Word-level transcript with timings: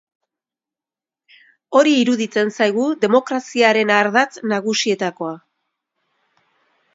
Hori 1.79 1.93
iruditzen 2.03 2.49
zaigu 2.57 2.87
demokraziaren 3.03 3.93
ardatz 3.99 4.33
nagusietakoa. 4.53 5.37